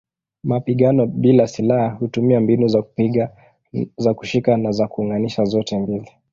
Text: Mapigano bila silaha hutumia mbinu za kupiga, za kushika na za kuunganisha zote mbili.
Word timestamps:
Mapigano 0.43 1.07
bila 1.07 1.47
silaha 1.47 1.89
hutumia 1.89 2.39
mbinu 2.41 2.67
za 2.67 2.81
kupiga, 2.81 3.35
za 3.97 4.13
kushika 4.13 4.57
na 4.57 4.71
za 4.71 4.87
kuunganisha 4.87 5.43
zote 5.43 5.77
mbili. 5.77 6.09